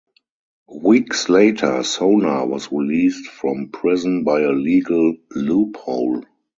Weeks 0.81 1.29
later, 1.29 1.83
Sonar 1.83 2.47
was 2.47 2.71
released 2.71 3.27
from 3.29 3.69
prison 3.69 4.23
by 4.23 4.41
a 4.41 4.49
legal 4.49 5.15
loophole. 5.29 6.23